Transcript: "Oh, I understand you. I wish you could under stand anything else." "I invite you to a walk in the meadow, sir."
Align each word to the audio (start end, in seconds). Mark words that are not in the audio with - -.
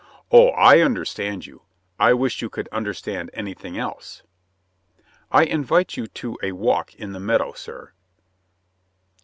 "Oh, 0.31 0.47
I 0.47 0.79
understand 0.79 1.45
you. 1.45 1.61
I 1.99 2.13
wish 2.13 2.41
you 2.41 2.49
could 2.49 2.67
under 2.71 2.91
stand 2.91 3.29
anything 3.35 3.77
else." 3.77 4.23
"I 5.31 5.43
invite 5.43 5.95
you 5.95 6.07
to 6.07 6.39
a 6.41 6.53
walk 6.53 6.95
in 6.95 7.11
the 7.11 7.19
meadow, 7.19 7.53
sir." 7.53 7.93